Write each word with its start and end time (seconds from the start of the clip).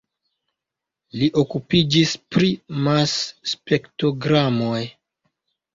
Li 1.19 1.27
okupiĝis 1.41 2.15
pri 2.37 2.49
Mas-spektrogramoj. 2.89 4.85